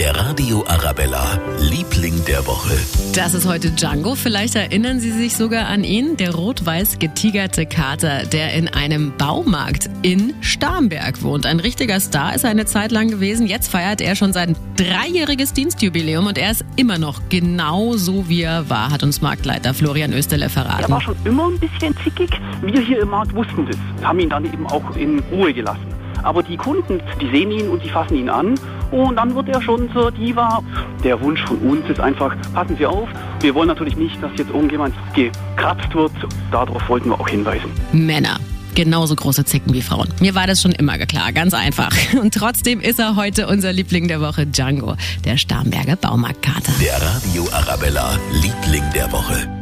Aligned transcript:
Der 0.00 0.16
Radio 0.16 0.64
Arabella, 0.66 1.38
Liebling 1.58 2.24
der 2.24 2.46
Woche. 2.46 2.72
Das 3.14 3.34
ist 3.34 3.46
heute 3.46 3.70
Django. 3.70 4.14
Vielleicht 4.14 4.54
erinnern 4.54 4.98
Sie 4.98 5.10
sich 5.10 5.36
sogar 5.36 5.66
an 5.66 5.84
ihn, 5.84 6.16
der 6.16 6.34
rot-weiß 6.34 6.98
getigerte 6.98 7.66
Kater, 7.66 8.24
der 8.24 8.54
in 8.54 8.68
einem 8.68 9.12
Baumarkt 9.18 9.90
in 10.00 10.32
Starnberg 10.40 11.22
wohnt. 11.22 11.44
Ein 11.44 11.60
richtiger 11.60 12.00
Star 12.00 12.34
ist 12.34 12.44
er 12.44 12.50
eine 12.50 12.64
Zeit 12.64 12.92
lang 12.92 13.08
gewesen. 13.08 13.46
Jetzt 13.46 13.68
feiert 13.68 14.00
er 14.00 14.16
schon 14.16 14.32
sein 14.32 14.56
dreijähriges 14.78 15.52
Dienstjubiläum 15.52 16.26
und 16.28 16.38
er 16.38 16.52
ist 16.52 16.64
immer 16.76 16.96
noch 16.96 17.20
genau 17.28 17.98
so, 17.98 18.26
wie 18.26 18.40
er 18.40 18.70
war, 18.70 18.90
hat 18.90 19.02
uns 19.02 19.20
Marktleiter 19.20 19.74
Florian 19.74 20.14
Österle 20.14 20.48
verraten. 20.48 20.84
Er 20.84 20.88
war 20.88 21.02
schon 21.02 21.16
immer 21.26 21.48
ein 21.48 21.58
bisschen 21.58 21.94
zickig. 22.02 22.30
Wir 22.62 22.80
hier 22.80 23.00
im 23.00 23.10
Markt 23.10 23.34
wussten 23.34 23.66
das, 23.66 23.76
haben 24.02 24.18
ihn 24.18 24.30
dann 24.30 24.46
eben 24.46 24.66
auch 24.66 24.96
in 24.96 25.18
Ruhe 25.30 25.52
gelassen. 25.52 25.89
Aber 26.22 26.42
die 26.42 26.56
Kunden, 26.56 27.00
die 27.20 27.30
sehen 27.30 27.50
ihn 27.50 27.68
und 27.68 27.82
die 27.82 27.88
fassen 27.88 28.16
ihn 28.16 28.28
an 28.28 28.54
und 28.90 29.16
dann 29.16 29.34
wird 29.34 29.48
er 29.48 29.62
schon 29.62 29.90
zur 29.92 30.10
Diva. 30.10 30.62
Der 31.04 31.20
Wunsch 31.20 31.42
von 31.42 31.58
uns 31.58 31.88
ist 31.88 32.00
einfach, 32.00 32.34
passen 32.52 32.76
Sie 32.76 32.86
auf, 32.86 33.08
wir 33.40 33.54
wollen 33.54 33.68
natürlich 33.68 33.96
nicht, 33.96 34.22
dass 34.22 34.30
jetzt 34.36 34.50
irgendjemand 34.50 34.94
gekratzt 35.14 35.94
wird. 35.94 36.12
Darauf 36.50 36.88
wollten 36.88 37.10
wir 37.10 37.20
auch 37.20 37.28
hinweisen. 37.28 37.70
Männer. 37.92 38.38
Genauso 38.74 39.16
große 39.16 39.44
Zicken 39.44 39.74
wie 39.74 39.82
Frauen. 39.82 40.08
Mir 40.20 40.34
war 40.34 40.46
das 40.46 40.62
schon 40.62 40.72
immer 40.72 40.96
klar, 40.98 41.32
ganz 41.32 41.54
einfach. 41.54 41.90
Und 42.20 42.32
trotzdem 42.34 42.80
ist 42.80 42.98
er 42.98 43.16
heute 43.16 43.48
unser 43.48 43.72
Liebling 43.72 44.08
der 44.08 44.20
Woche, 44.20 44.46
Django, 44.46 44.94
der 45.24 45.36
Starnberger 45.36 45.96
Baumarktkater. 45.96 46.72
Der 46.80 47.02
Radio 47.02 47.48
Arabella, 47.52 48.16
Liebling 48.32 48.84
der 48.94 49.10
Woche. 49.10 49.59